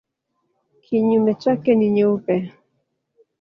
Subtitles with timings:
[0.83, 2.35] Kinyume chake ni nyeupe.